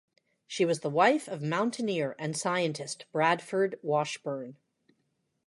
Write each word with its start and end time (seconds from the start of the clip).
She 0.47 0.65
was 0.65 0.79
the 0.79 0.89
wife 0.89 1.27
of 1.29 1.43
mountaineer 1.43 2.15
and 2.17 2.35
scientist 2.35 3.05
Bradford 3.11 3.77
Washburn. 3.83 4.57